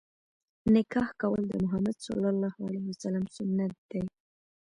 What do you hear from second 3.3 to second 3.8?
سنت